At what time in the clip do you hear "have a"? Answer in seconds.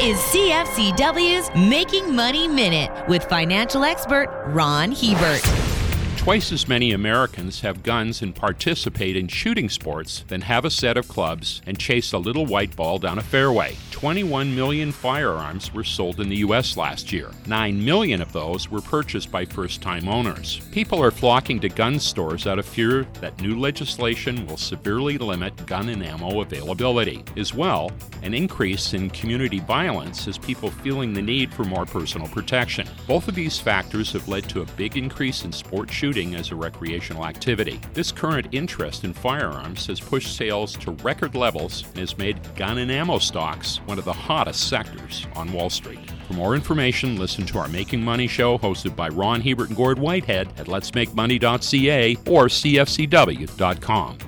10.42-10.70